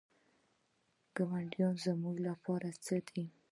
ګاونډیان 1.15 1.75
زموږ 1.85 2.15
لپاره 2.27 2.69
څه 2.85 2.95
دي؟ 3.07 3.25